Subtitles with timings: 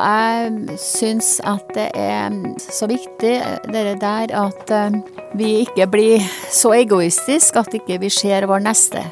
[0.00, 2.32] Jeg syns at det er
[2.72, 3.34] så viktig,
[3.68, 4.96] det der at eh,
[5.36, 9.04] vi ikke blir så egoistiske at ikke vi ser vår neste.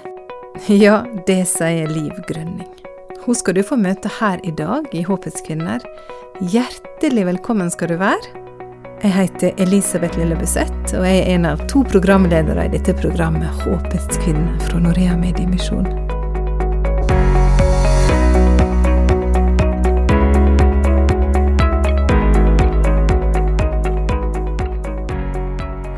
[0.72, 2.70] Ja, det sier Liv Grønning.
[3.26, 5.84] Hun skal du få møte her i dag i Håpets kvinner.
[6.40, 8.46] Hjertelig velkommen skal du være.
[9.02, 14.18] Jeg heter Elisabeth Lillebuseth, og jeg er en av to programledere i dette programmet Håpets
[14.24, 16.07] kvinner fra Norea Mediemisjon.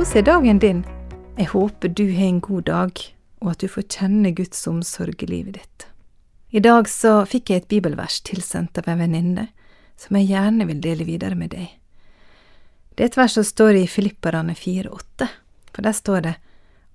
[0.01, 0.79] Hvordan er dagen din?
[1.37, 3.01] Jeg håper du har en god dag,
[3.45, 5.85] og at du får kjenne Guds omsorg i livet ditt.
[6.57, 9.45] I dag så fikk jeg et bibelvers tilsendt av en venninne,
[10.01, 11.69] som jeg gjerne vil dele videre med deg.
[12.97, 15.29] Det er et vers som står i Filipperne 4,8,
[15.69, 16.35] for der står det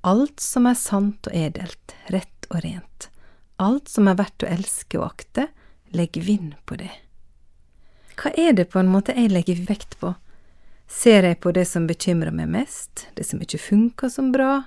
[0.01, 3.09] Alt som er sant og edelt, rett og rent,
[3.61, 5.51] alt som er verdt å elske og akte,
[5.93, 6.89] legg vind på det.
[8.17, 10.17] Hva er det på en måte jeg legger vekt på?
[10.87, 14.63] Ser jeg på det som bekymrer meg mest, det som ikke funker som bra,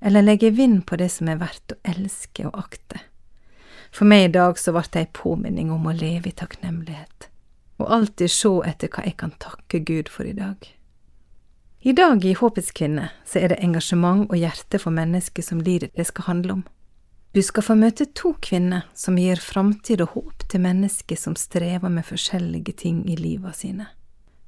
[0.00, 3.00] eller legger jeg vind på det som er verdt å elske og akte?
[3.94, 7.28] For meg i dag så ble det ei påminning om å leve i takknemlighet,
[7.78, 10.58] og alltid se etter hva jeg kan takke Gud for i dag.
[11.86, 15.92] I dag i Håpets kvinne så er det engasjement og hjerte for mennesker som lider
[15.94, 16.64] det skal handle om.
[17.36, 21.92] Du skal få møte to kvinner som gir framtid og håp til mennesker som strever
[21.92, 23.86] med forskjellige ting i livet sine.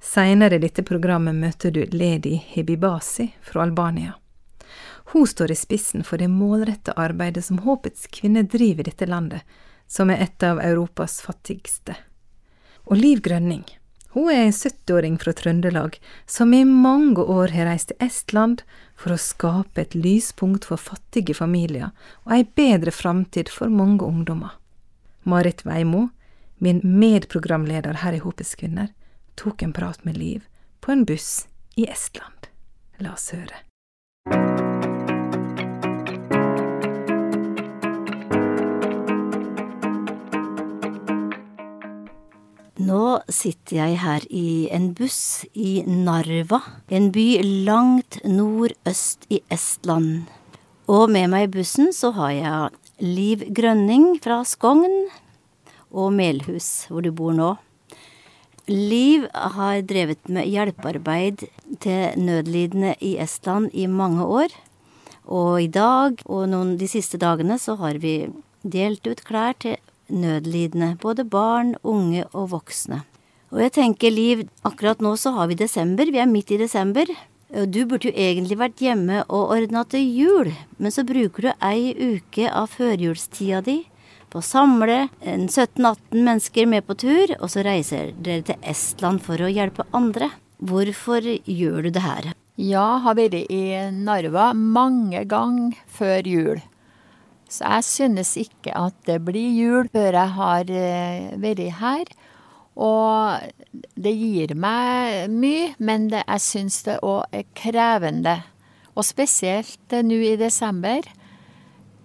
[0.00, 4.14] Seinere i dette programmet møter du Ledi Hebibasi fra Albania.
[5.12, 9.42] Hun står i spissen for det målretta arbeidet som Håpets kvinner driver i dette landet,
[9.86, 11.96] som er et av Europas fattigste.
[12.84, 13.64] Og Liv Grønning,
[14.12, 18.62] hun er en 70-åring fra Trøndelag som i mange år har reist til Estland
[18.96, 21.90] for å skape et lyspunkt for fattige familier
[22.24, 24.54] og ei bedre framtid for mange ungdommer.
[25.28, 26.08] Marit Veimo,
[26.58, 28.92] min medprogramleder her i Håpets kvinner,
[29.38, 30.46] tok en prat med Liv
[30.80, 32.48] på en buss i Estland.
[32.98, 33.62] La oss høre.
[42.78, 47.28] Nå sitter jeg her i en buss i Narva, en by
[47.66, 50.26] langt nordøst i Estland.
[50.88, 55.10] Og med meg i bussen så har jeg Liv Grønning fra Skogn
[55.90, 57.54] og Melhus, hvor du bor nå.
[58.68, 61.46] Liv har drevet med hjelpearbeid
[61.80, 64.52] til nødlidende i Estland i mange år.
[65.24, 68.28] Og i dag og noen de siste dagene så har vi
[68.60, 69.78] delt ut klær til
[70.12, 73.00] nødlidende, både barn, unge og voksne.
[73.56, 77.08] Og jeg tenker, Liv, akkurat nå så har vi desember, vi er midt i desember.
[77.56, 81.52] Og du burde jo egentlig vært hjemme og ordna til jul, men så bruker du
[81.64, 83.86] ei uke av førjulstida di
[84.32, 89.40] på å samle 17-18 mennesker med på tur, og så reiser dere til Estland for
[89.40, 90.30] å hjelpe andre.
[90.58, 92.32] Hvorfor gjør du det her?
[92.58, 93.62] Ja, har vært i
[93.94, 96.62] Narva mange ganger før jul.
[97.48, 102.10] Så jeg synes ikke at det blir jul før jeg har eh, vært her.
[102.78, 108.36] Og det gir meg mye, men det, jeg syns det òg er krevende.
[108.94, 111.06] Og spesielt eh, nå i desember.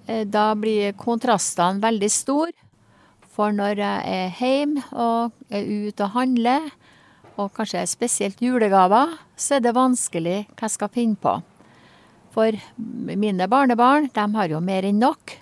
[0.08, 2.54] Eh, da blir kontrastene veldig store.
[3.34, 6.68] For når jeg er hjemme og er ute og handler,
[7.34, 11.40] og kanskje spesielt julegaver, så er det vanskelig hva jeg skal finne på.
[12.34, 15.34] For mine barnebarn, de har jo mer enn nok.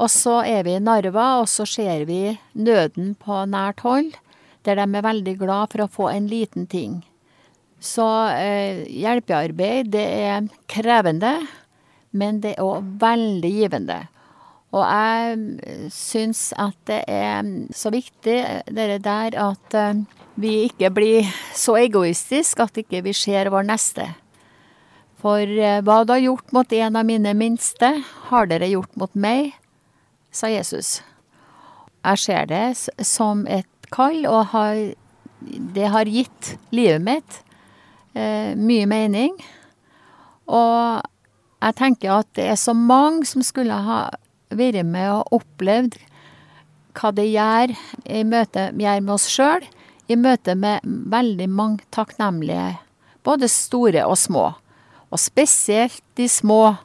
[0.00, 4.14] Og så er vi i Narva, og så ser vi nøden på nært hold,
[4.64, 7.00] der de er veldig glad for å få en liten ting.
[7.80, 11.36] Så eh, hjelpearbeid, det er krevende,
[12.10, 14.00] men det er òg veldig givende.
[14.70, 18.38] Og jeg syns at det er så viktig,
[18.70, 20.02] det der, at eh,
[20.38, 24.06] vi ikke blir så egoistiske at ikke vi ser vår neste.
[25.20, 27.92] For eh, hva du har gjort mot en av mine minste,
[28.30, 29.56] har dere gjort mot meg,
[30.30, 31.00] sa Jesus.
[32.06, 32.64] Jeg ser det
[33.04, 34.78] som et kall, og har,
[35.74, 37.40] det har gitt livet mitt
[38.14, 39.34] eh, mye mening.
[40.46, 41.02] Og
[41.60, 44.02] jeg tenker at det er så mange som skulle ha
[44.50, 45.98] vært med og opplevd
[46.96, 47.74] hva det gjør
[48.10, 49.64] i møte gjør med oss sjøl,
[50.10, 52.80] i møte med veldig mange takknemlige,
[53.22, 54.48] både store og små.
[55.10, 56.76] Og spesielt de små.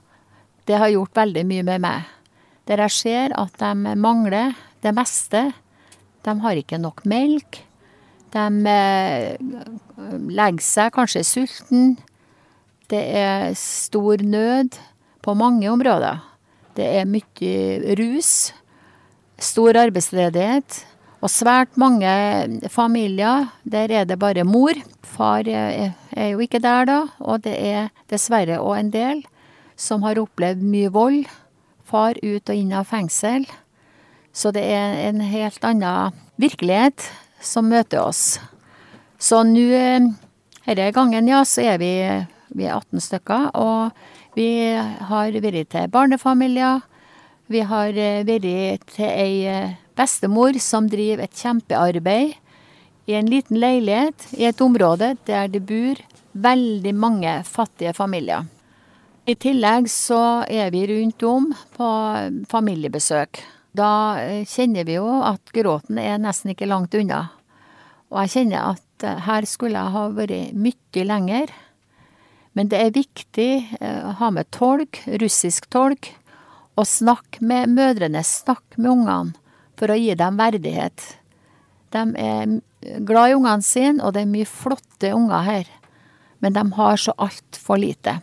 [0.65, 2.05] Det har gjort veldig mye med meg.
[2.65, 4.53] Der jeg ser at de mangler
[4.85, 5.47] det meste.
[6.25, 7.61] De har ikke nok melk.
[8.33, 8.45] De
[10.33, 11.95] legger seg kanskje sulten.
[12.91, 14.77] Det er stor nød
[15.25, 16.19] på mange områder.
[16.75, 18.51] Det er mye rus,
[19.39, 20.85] stor arbeidsledighet,
[21.25, 22.09] Og svært mange
[22.69, 24.77] familier, der er det bare mor.
[25.01, 25.93] Far er,
[26.29, 29.23] jo ikke der da, og det er dessverre òg en del
[29.75, 31.23] som har opplevd mye vold.
[31.85, 33.47] Far ut og inn av fengsel.
[34.35, 37.07] Så det er en helt annen virkelighet
[37.41, 38.37] som møter oss.
[39.17, 39.65] Så nå,
[40.67, 41.93] denne gangen, ja, så er vi,
[42.55, 43.91] vi er 18 stykker, og
[44.35, 44.49] vi
[45.09, 46.81] har vært til barnefamilier.
[47.51, 47.93] Vi har
[48.25, 52.35] vært til ei bestemor som driver et kjempearbeid
[53.05, 56.01] i en liten leilighet i et område der det bor
[56.33, 58.45] veldig mange fattige familier.
[59.25, 61.47] I tillegg så er vi rundt om
[61.77, 61.89] på
[62.51, 63.39] familiebesøk.
[63.75, 63.89] Da
[64.21, 67.23] eh, kjenner vi jo at gråten er nesten ikke langt unna.
[68.13, 71.53] Og jeg kjenner at eh, her skulle jeg ha vært mye lenger.
[72.55, 73.49] Men det er viktig
[73.79, 76.13] eh, å ha med tolk, russisk tolk,
[76.75, 79.35] og snakke med mødrene, snakke med ungene
[79.79, 81.03] for å gi dem verdighet.
[81.95, 82.55] De er
[83.07, 85.69] glad i ungene sine, og det er mye flotte unger her.
[86.43, 88.19] Men de har så altfor lite.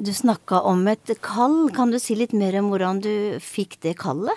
[0.00, 1.68] Du snakka om et kall.
[1.74, 4.36] Kan du si litt mer om hvordan du fikk det kallet?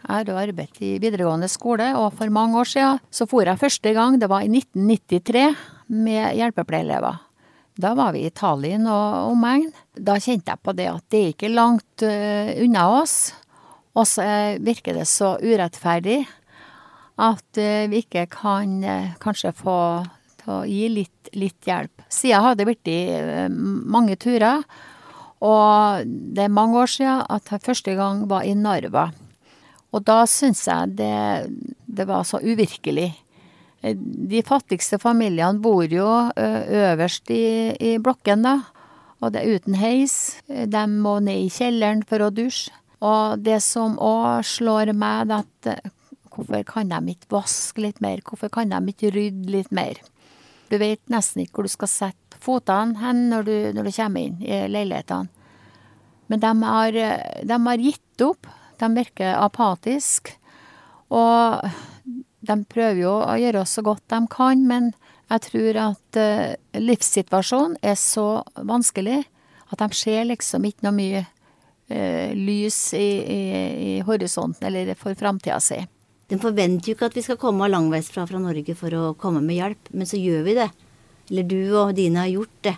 [0.00, 3.92] Jeg har arbeidet i videregående skole, og for mange år siden så for jeg første
[3.92, 5.50] gang, det var i 1993,
[5.90, 7.18] med hjelpepleierelever.
[7.80, 9.70] Da var vi i Tallinn og omegn.
[9.96, 13.32] Da kjente jeg på det at det er ikke langt uh, unna oss.
[13.98, 16.20] Og så eh, virker det så urettferdig
[17.20, 19.78] at uh, vi ikke kan uh, kanskje få
[20.42, 22.04] til å gi litt, litt hjelp.
[22.12, 22.92] Siden hadde det blitt
[23.92, 24.62] mange turer,
[25.44, 29.10] og det er mange år siden at jeg første gang var i Narva.
[29.92, 31.12] Og da syns jeg det,
[31.84, 33.10] det var så uvirkelig.
[33.80, 38.58] De fattigste familiene bor jo øverst i, i blokken, da.
[39.20, 40.14] Og det er uten heis.
[40.48, 42.74] De må ned i kjelleren for å dusje.
[43.00, 45.90] Og det som òg slår meg, er at
[46.30, 48.20] hvorfor kan de ikke vaske litt mer?
[48.24, 50.00] Hvorfor kan de ikke rydde litt mer?
[50.70, 54.28] Du vet nesten ikke hvor du skal sette fotene hen når du, når du kommer
[54.28, 55.32] inn i leilighetene.
[56.30, 56.98] Men de har,
[57.42, 58.46] de har gitt opp.
[58.78, 60.36] De virker apatiske.
[61.10, 61.64] Og
[62.40, 64.92] de prøver jo å gjøre så godt de kan, men
[65.30, 69.22] jeg tror at uh, livssituasjonen er så vanskelig
[69.70, 71.20] at de ser liksom ikke noe mye
[71.90, 73.40] eh, lys i, i,
[73.86, 75.78] i, horisonten, eller for framtida si.
[76.26, 79.60] De forventer jo ikke at vi skal komme langveisfra fra Norge for å komme med
[79.60, 80.66] hjelp, men så gjør vi det.
[81.30, 82.74] Eller du og dine har gjort det.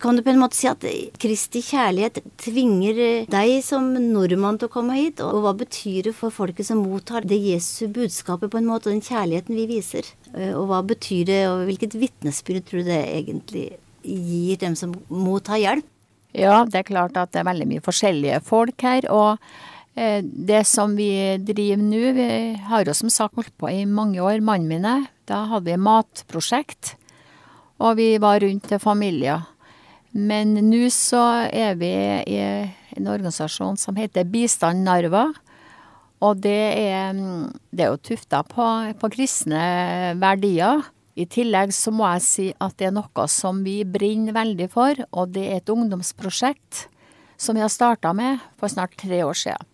[0.00, 0.84] Kan du på en måte si at
[1.20, 5.20] Kristi kjærlighet tvinger deg som nordmann til å komme hit?
[5.20, 8.96] Og hva betyr det for folket som mottar det Jesu budskapet, på en måte, og
[8.96, 10.08] den kjærligheten vi viser?
[10.32, 13.66] Eh, og hva betyr det, og hvilket vitnesbyrd tror du det egentlig
[14.02, 15.86] gir dem som mottar hjelp?
[16.32, 19.10] Ja, det er klart at det er veldig mye forskjellige folk her.
[19.12, 19.44] Og
[19.92, 22.28] eh, det som vi driver nå, vi
[22.70, 24.96] har jo som sagt holdt på i mange år, mannen mine.
[25.28, 26.96] Da hadde vi matprosjekt,
[27.82, 29.51] og vi var rundt til familier.
[30.12, 31.92] Men nå så er vi
[32.28, 35.30] i en organisasjon som heter Bistand Narva.
[36.22, 37.16] Og det er,
[37.72, 38.66] det er jo tufta på,
[39.00, 39.62] på kristne
[40.20, 40.84] verdier.
[41.18, 45.02] I tillegg så må jeg si at det er noe som vi brenner veldig for,
[45.12, 46.86] og det er et ungdomsprosjekt
[47.36, 49.71] som vi har starta med for snart tre år siden.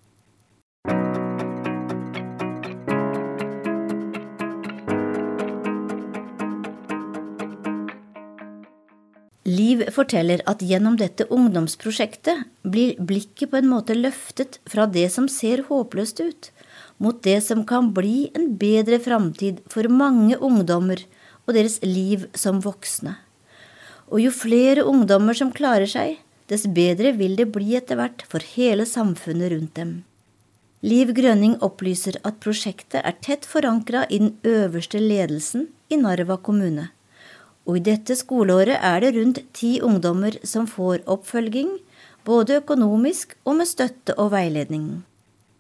[9.49, 15.29] Liv forteller at gjennom dette ungdomsprosjektet blir blikket på en måte løftet fra det som
[15.33, 16.51] ser håpløst ut,
[17.01, 21.01] mot det som kan bli en bedre framtid for mange ungdommer
[21.47, 23.15] og deres liv som voksne.
[24.13, 26.19] Og jo flere ungdommer som klarer seg,
[26.53, 29.97] dess bedre vil det bli etter hvert for hele samfunnet rundt dem.
[30.85, 36.91] Liv Grønning opplyser at prosjektet er tett forankra i den øverste ledelsen i Narva kommune.
[37.69, 41.75] Og i dette skoleåret er det rundt ti ungdommer som får oppfølging,
[42.25, 45.05] både økonomisk og med støtte og veiledning.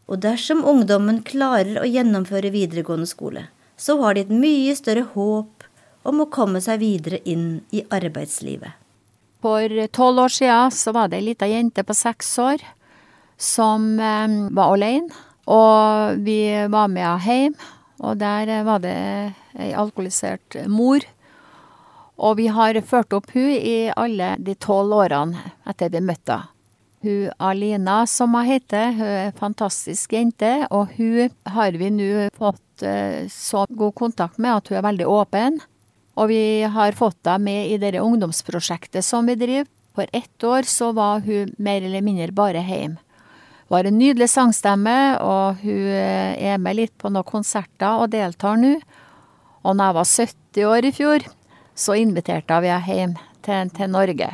[0.08, 3.44] Og dersom ungdommen klarer å gjennomføre videregående skole,
[3.76, 5.66] så har de et mye større håp
[6.08, 8.72] om å komme seg videre inn i arbeidslivet.
[9.44, 12.64] For tolv år siden så var det ei lita jente på seks år
[13.38, 15.12] som eh, var alene.
[15.48, 17.54] Og vi var med henne hjem,
[18.04, 18.96] og der var det
[19.56, 21.04] ei alkoholisert mor.
[22.18, 26.54] Og vi har ført opp hun i alle de tolv årene etter vi møtte henne.
[26.98, 32.26] Hun Alina, som hun heter, hun er en fantastisk jente, og hun har vi nå
[32.34, 35.60] fått eh, så god kontakt med at hun er veldig åpen.
[36.18, 39.70] Og vi har fått henne med i det ungdomsprosjektet som vi driver.
[39.94, 42.98] For ett år så var hun mer eller mindre bare hjemme.
[43.68, 48.58] Hun har en nydelig sangstemme, og hun er med litt på noen konserter og deltar
[48.58, 48.78] nå.
[49.62, 51.26] Og når jeg var 70 år i fjor,
[51.78, 53.16] så inviterte vi henne hjem
[53.46, 54.32] til, til Norge.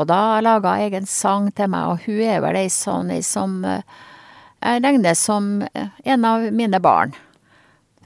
[0.00, 3.60] Og da laga hun egen sang til meg, og hun er vel ei sånn som
[3.64, 7.12] jeg regner som en av mine barn.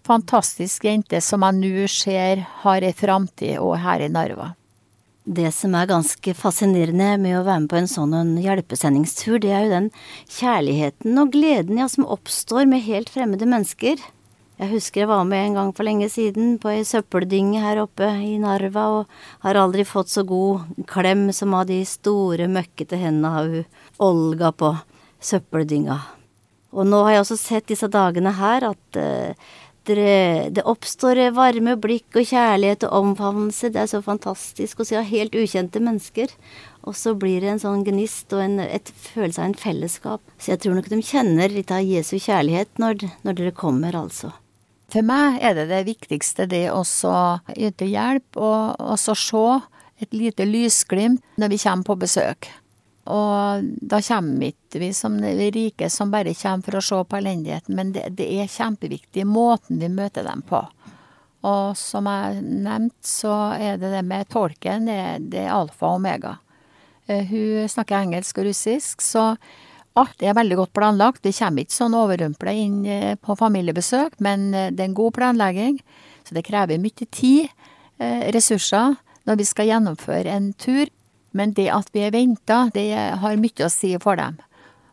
[0.05, 4.53] Fantastisk jente som jeg nå ser har ei framtid òg her i Narva.
[5.25, 9.55] Det som er ganske fascinerende med å være med på en sånn en hjelpesendingstur, det
[9.57, 9.87] er jo den
[10.37, 14.03] kjærligheten og gleden ja, som oppstår med helt fremmede mennesker.
[14.55, 18.07] Jeg husker jeg var med en gang for lenge siden på ei søppeldynge her oppe
[18.23, 23.33] i Narva, og har aldri fått så god klem som av de store, møkkete hendene
[23.35, 23.65] av hun
[24.05, 24.71] Olga på
[25.25, 25.99] søppeldynga.
[26.75, 29.51] Og nå har jeg også sett disse dagene her at uh,
[29.91, 33.73] dere, det oppstår varme blikk og kjærlighet og omfavnelse.
[33.75, 36.31] Det er så fantastisk å se helt ukjente mennesker.
[36.87, 40.23] Og så blir det en sånn gnist og en et følelse av en fellesskap.
[40.39, 44.33] Så jeg tror nok de kjenner litt av Jesu kjærlighet når, når dere kommer, altså.
[44.95, 46.85] For meg er det det viktigste, det å
[47.51, 49.47] yte hjelp og også se
[50.05, 52.47] et lite lysglimt når vi kommer på besøk.
[53.11, 57.75] Og da kommer vi som de rike som bare kommer for å se på elendigheten,
[57.75, 60.63] men det, det er kjempeviktig måten vi møter dem på.
[61.45, 65.01] Og som jeg nevnte, så er det det med tolken, det,
[65.35, 66.39] det er alfa og omega.
[67.11, 69.33] Uh, hun snakker engelsk og russisk, så
[69.99, 71.23] alt er veldig godt planlagt.
[71.23, 75.15] Det kommer ikke sånn overrumpla inn uh, på familiebesøk, men uh, det er en god
[75.19, 75.79] planlegging.
[76.25, 77.51] Så det krever mye tid,
[78.35, 78.95] ressurser,
[79.29, 80.89] når vi skal gjennomføre en tur.
[81.37, 82.89] Men det at vi er venta, det
[83.21, 84.39] har mye å si for dem.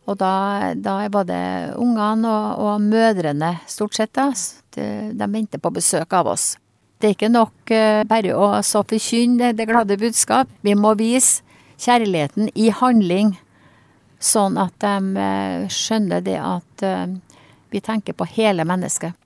[0.06, 1.38] Og da, da er både
[1.80, 4.28] ungene og, og, mødrene, stort sett, da,
[4.76, 6.52] de, venter på besøk av oss.
[7.00, 7.74] Det er ikke nok
[8.12, 10.52] bare å så forkynne det glade budskap.
[10.60, 11.40] Vi må vise
[11.82, 13.34] kjærligheten i handling,
[14.22, 17.10] sånn at de uh, skjønner det at uh,
[17.72, 19.18] vi tenker på hele mennesket.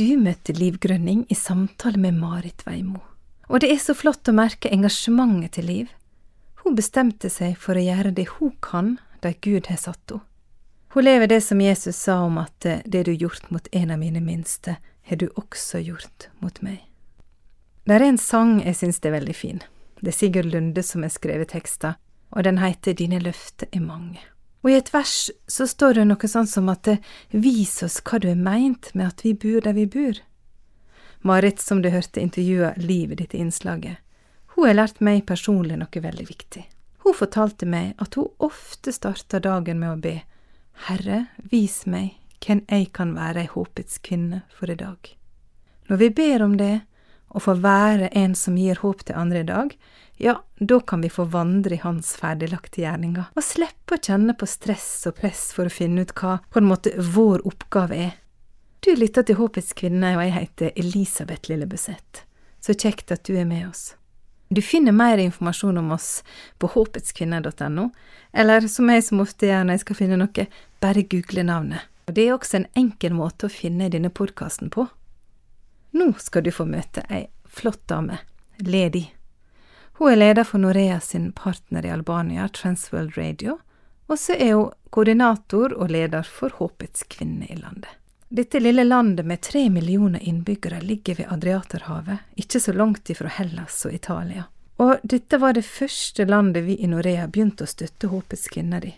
[0.00, 3.02] Du møtte Liv Grønning i samtale med Marit Veimo.
[3.50, 5.90] Og det er så flott å merke engasjementet til Liv.
[6.62, 10.24] Hun bestemte seg for å gjøre det hun kan der Gud har satt henne.
[10.90, 13.98] Hun lever det som Jesus sa om at eh, det du gjort mot en av
[14.00, 14.74] mine minste,
[15.10, 16.84] har du også gjort mot meg.
[17.84, 19.62] Det er en sang jeg syns er veldig fin.
[19.98, 21.96] Det er Sigurd Lunde som har skrevet teksten,
[22.30, 24.22] og den heter Dine løfter er mange.
[24.62, 26.86] Og i et vers så står det noe sånn som at
[27.32, 30.20] vis oss hva du er meint med at vi bor der vi bor.
[31.26, 33.98] Marit, som du hørte intervjua ditt i innslaget,
[34.54, 36.62] hun har lært meg personlig noe veldig viktig.
[37.02, 40.16] Hun fortalte meg at hun ofte starta dagen med å be
[40.86, 45.16] Herre, vis meg hvem jeg kan være ei håpets kvinne for i dag.
[45.90, 46.80] Når vi ber om det,
[47.30, 49.74] og får være en som gir håp til andre i dag,
[50.20, 54.48] ja, da kan vi få vandre i hans ferdiglagte gjerninger, og slippe å kjenne på
[54.50, 58.18] stress og press for å finne ut hva på en måte vår oppgave er.
[58.80, 62.24] Du lytter til Håpets kvinne, og jeg heter Elisabeth Lillebuseth.
[62.60, 63.94] Så kjekt at du er med oss.
[64.50, 66.22] Du finner mer informasjon om oss
[66.58, 67.90] på håpetskvinne.no,
[68.32, 70.46] eller som jeg som ofte gjør når jeg skal finne noe,
[70.82, 71.86] bare google navnet.
[72.10, 74.88] Og Det er også en enkel måte å finne denne podkasten på.
[75.94, 78.16] Nå skal du få møte ei flott dame,
[78.58, 79.04] Ledi.
[79.94, 83.60] Hun er leder for Norea sin partner i Albania, Transworld Radio,
[84.10, 87.92] og så er hun koordinator og leder for Håpets kvinne i landet.
[88.26, 93.84] Dette lille landet med tre millioner innbyggere ligger ved Adriaterhavet, ikke så langt ifra Hellas
[93.86, 94.48] og Italia.
[94.82, 98.96] Og dette var det første landet vi i Norea begynte å støtte Håpets kvinner i.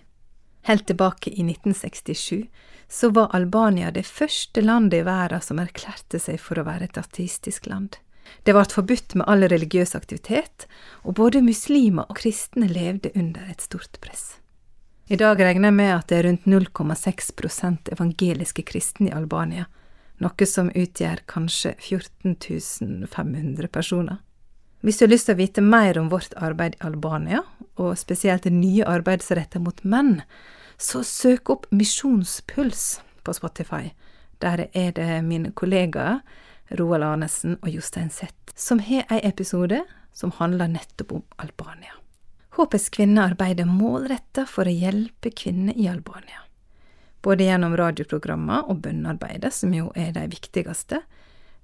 [0.62, 2.46] Helt tilbake i 1967
[2.88, 7.00] så var Albania det første landet i verden som erklærte seg for å være et
[7.00, 7.96] ateistisk land.
[8.46, 10.66] Det ble forbudt med all religiøs aktivitet,
[11.02, 14.36] og både muslimer og kristne levde under et stort press.
[15.10, 19.66] I dag regner jeg med at det er rundt 0,6% evangeliske kristne i Albania,
[20.22, 22.36] noe som utgjør kanskje 14
[23.10, 24.22] 500 personer.
[24.82, 27.42] Hvis du har lyst til å vite mer om vårt arbeid i Albania,
[27.80, 30.20] og spesielt det nye arbeidet som retter mot menn,
[30.76, 33.92] så søk opp Misjonspuls på Spotify.
[34.42, 36.20] Der er det mine kollegaer
[36.78, 41.94] Roald Arnesen og Jostein Sett som har ei episode som handler nettopp om Albania.
[42.56, 46.44] Håpets kvinner arbeider målretta for å hjelpe kvinner i Albania.
[47.24, 51.00] Både gjennom radioprogrammer og bønnearbeidet, som jo er de viktigste,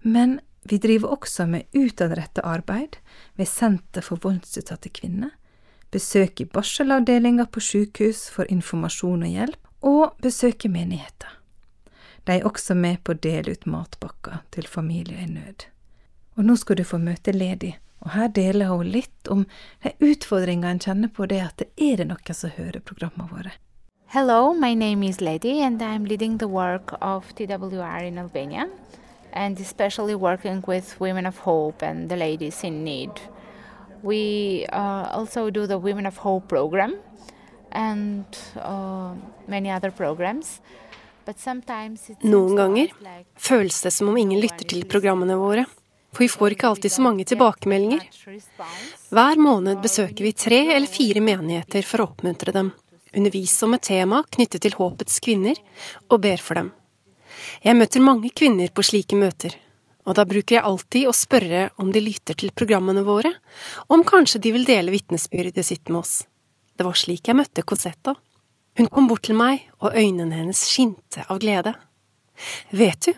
[0.01, 0.39] men
[0.69, 2.97] vi driver også med utadrettet arbeid
[3.37, 5.35] ved Senter for voldsutsatte kvinner,
[5.91, 11.35] besøk i barselavdelinga på sykehus for informasjon og hjelp, og besøk i menigheter.
[12.27, 15.69] De er også med på å dele ut matpakker til familier i nød.
[16.37, 17.73] Og nå skal du få møte Ledi,
[18.05, 19.47] og her deler hun litt om
[19.85, 23.55] de utfordringene en kjenner på det at det er det noen som hører programmene våre.
[24.13, 28.69] Hello, my name is Lady, and I'm leading the work of TWR in Albania,
[29.33, 33.11] and especially working with Women of Hope and the ladies in need.
[34.03, 36.97] We uh, also do the Women of Hope program
[37.73, 38.25] and
[38.57, 39.15] uh,
[39.47, 40.61] many other programs.
[42.25, 42.93] Noen ganger
[43.37, 45.67] føles det som om ingen lytter til programmene våre,
[46.09, 48.07] for vi får ikke alltid så mange tilbakemeldinger.
[49.13, 52.73] Hver måned besøker vi tre eller fire menigheter for å oppmuntre dem,
[53.13, 55.61] undervise om et tema knyttet til håpets kvinner,
[56.09, 56.73] og ber for dem.
[57.61, 59.53] Jeg møter mange kvinner på slike møter,
[60.09, 63.35] og da bruker jeg alltid å spørre om de lytter til programmene våre,
[63.89, 66.23] og om kanskje de vil dele vitnesbyrdet sitt med oss.
[66.79, 68.15] Det var slik jeg møtte Cosetta.
[68.79, 71.75] Hun kom bort til meg, og øynene hennes skinte av glede.
[72.73, 73.13] Vet du,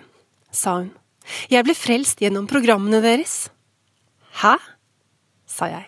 [0.51, 0.91] sa hun,
[1.53, 3.51] jeg ble frelst gjennom programmene deres.
[4.43, 4.57] Hæ?
[5.51, 5.87] sa jeg.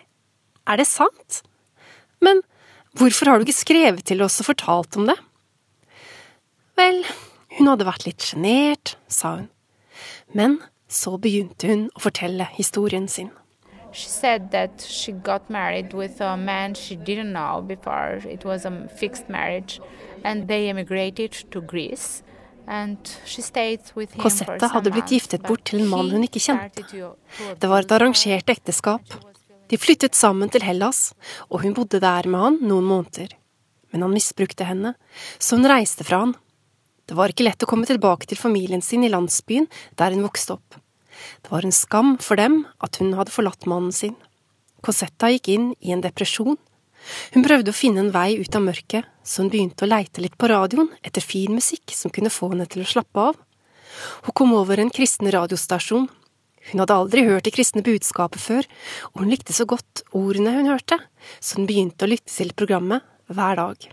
[0.69, 1.41] Er det sant?
[2.23, 2.41] Men
[2.95, 5.17] hvorfor har du ikke skrevet til oss og fortalt om det?
[6.79, 7.01] Vel,
[7.57, 9.49] hun hadde vært litt sjenert, sa hun.
[10.37, 10.59] Men
[10.93, 13.31] så begynte hun å fortelle historien sin.
[13.93, 18.21] She said that she got married with a man she didn't know before.
[18.25, 19.79] It was a fixed marriage,
[20.23, 22.23] and they emigrated to Greece.
[24.23, 26.85] Cosetta hadde blitt giftet bort til en mann hun ikke kjente.
[27.59, 29.17] Det var et arrangert ekteskap.
[29.67, 31.11] De flyttet sammen til Hellas,
[31.51, 33.35] og hun bodde der med han noen måneder.
[33.91, 34.95] Men han misbrukte henne,
[35.39, 36.33] så hun reiste fra han.
[37.05, 39.67] Det var ikke lett å komme tilbake til familien sin i landsbyen
[39.99, 40.79] der hun vokste opp.
[41.43, 44.15] Det var en skam for dem at hun hadde forlatt mannen sin.
[44.83, 46.57] Cosetta gikk inn i en depresjon.
[47.33, 50.37] Hun prøvde å finne en vei ut av mørket, så hun begynte å leite litt
[50.39, 53.39] på radioen etter fin musikk som kunne få henne til å slappe av.
[54.25, 56.07] Hun kom over en kristen radiostasjon.
[56.71, 58.67] Hun hadde aldri hørt det kristne budskapet før,
[59.11, 60.99] og hun likte så godt ordene hun hørte,
[61.43, 63.89] så hun begynte å lytte til programmet hver dag.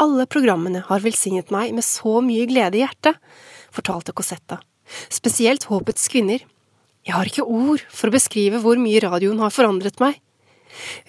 [0.00, 3.18] Alle programmene har velsignet meg med så mye glede i hjertet,
[3.70, 4.58] fortalte Cosetta.
[5.12, 6.42] Spesielt Håpets kvinner.
[7.06, 10.18] Jeg har ikke ord for å beskrive hvor mye radioen har forandret meg.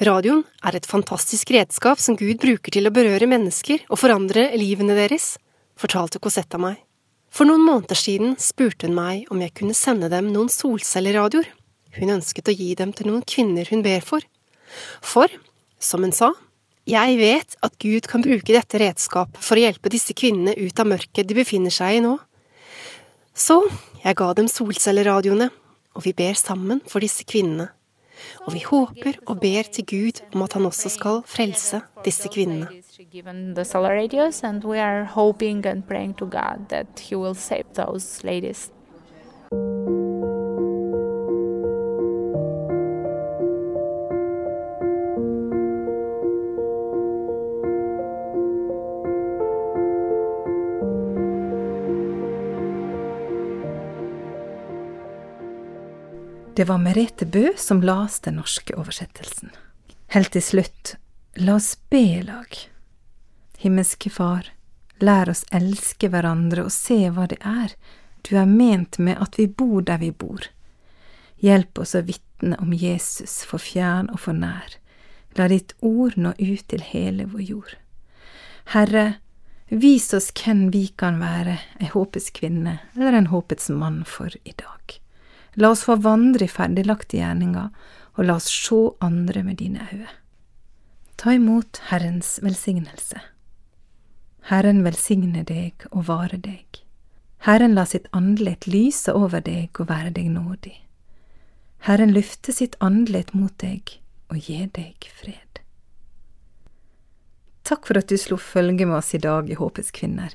[0.01, 4.95] Radioen er et fantastisk redskap som Gud bruker til å berøre mennesker og forandre livene
[4.97, 5.35] deres,
[5.77, 6.79] fortalte Cosetta meg.
[7.31, 11.47] For noen måneder siden spurte hun meg om jeg kunne sende dem noen solcelleradioer.
[11.99, 14.23] Hun ønsket å gi dem til noen kvinner hun ber for.
[15.03, 15.31] For,
[15.79, 16.31] som hun sa,
[16.87, 20.89] jeg vet at Gud kan bruke dette redskapet for å hjelpe disse kvinnene ut av
[20.89, 22.17] mørket de befinner seg i nå.
[23.33, 23.61] Så
[24.03, 25.49] jeg ga dem solcelleradioene,
[25.95, 27.69] og vi ber sammen for disse kvinnene.
[28.45, 32.67] Og vi håper og ber til Gud om at han også skal frelse disse kvinnene.
[33.23, 34.65] And
[38.03, 38.80] and.
[56.61, 59.49] Det var Merete Bø som las den norske oversettelsen.
[60.13, 60.91] Helt til slutt,
[61.41, 62.53] la oss be i lag.
[63.57, 64.51] Himmelske Far,
[65.01, 67.73] lær oss elske hverandre og se hva det er
[68.29, 70.45] du er ment med at vi bor der vi bor.
[71.41, 74.77] Hjelp oss å vitne om Jesus for fjern og for nær.
[75.33, 77.77] La ditt ord nå ut til hele vår jord.
[78.77, 79.15] Herre,
[79.73, 84.53] vis oss hvem vi kan være, ei håpets kvinne eller en håpets mann for i
[84.53, 85.01] dag.
[85.55, 87.69] La oss få vandre i ferdiglagte gjerninger,
[88.15, 90.13] og la oss se andre med dine øyne.
[91.17, 93.19] Ta imot Herrens velsignelse.
[94.49, 96.81] Herren velsigne deg og vare deg.
[97.45, 100.73] Herren la sitt åndelighet lyse over deg og være deg nådig.
[101.85, 103.97] Herren løfte sitt åndelighet mot deg
[104.29, 105.61] og gi deg fred.
[107.65, 110.33] Takk for at du slo følge med oss i dag i Håpets kvinner.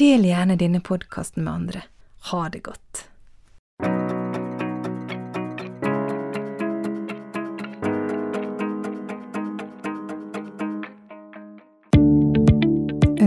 [0.00, 1.82] Del gjerne denne podkasten med andre.
[2.32, 3.06] Ha det godt.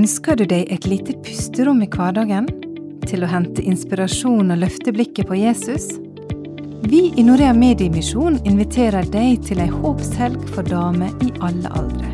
[0.06, 2.46] Ønsker du deg et lite pusterom i hverdagen
[3.10, 5.88] til å hente inspirasjon og løfte blikket på Jesus?
[6.86, 12.12] Vi i Norea Mediemisjon inviterer deg til ei håpshelg for damer i alle aldre.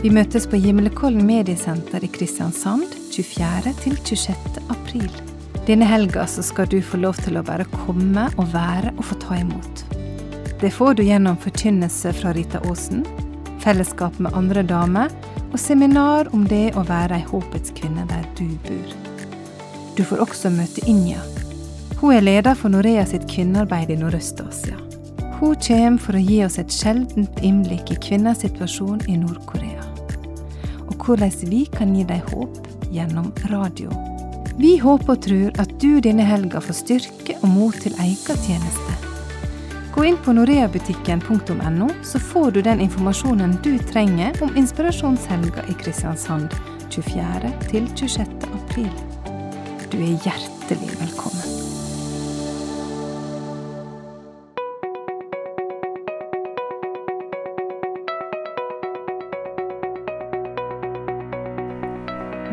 [0.00, 3.76] Vi møtes på Gimlekollen mediesenter i Kristiansand 24.
[3.84, 4.58] til 26.
[4.74, 5.10] april.
[5.70, 9.38] Denne helga skal du få lov til å bare komme og være og få ta
[9.38, 9.86] imot.
[10.58, 13.06] Det får du gjennom forkynnelse fra Rita Aasen,
[13.62, 15.14] fellesskap med andre damer
[15.50, 18.92] og seminar om det å være ei håpets kvinne der du bor.
[19.98, 21.20] Du får også møte Inja.
[22.00, 24.78] Hun er leder for Norea sitt kvinnearbeid i Nordøst-Asia.
[25.40, 29.84] Hun kommer for å gi oss et sjeldent innblikk i kvinners situasjon i Nord-Korea.
[30.88, 32.60] Og hvordan vi kan gi dem håp
[32.94, 33.92] gjennom radio.
[34.60, 39.09] Vi håper og tror at du denne helga får styrke og mot til egen tjeneste.
[40.00, 46.54] Gå inn på noreabutikken.no, så får du den informasjonen du trenger om inspirasjonshelga i Kristiansand
[46.90, 47.50] 24.
[47.68, 48.30] til 26.
[48.48, 48.88] april.
[49.92, 51.44] Du er hjertelig velkommen.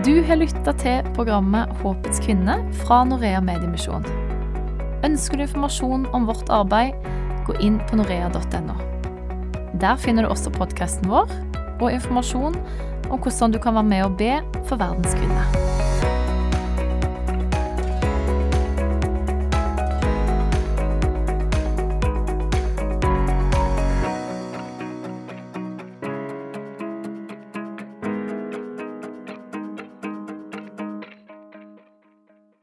[0.03, 4.03] Du har lytta til programmet Håpets kvinne fra Norea Mediemisjon.
[5.07, 7.07] Ønsker du informasjon om vårt arbeid,
[7.47, 8.77] gå inn på norea.no.
[9.77, 11.31] Der finner du også podkasten vår
[11.77, 12.57] og informasjon
[13.07, 14.35] om hvordan du kan være med og be
[14.67, 15.66] for verdens kvinner.